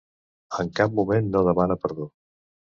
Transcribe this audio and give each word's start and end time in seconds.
En 0.63 0.71
cap 0.79 0.97
moment 1.01 1.31
no 1.37 1.45
demana 1.51 1.81
perdó. 1.87 2.11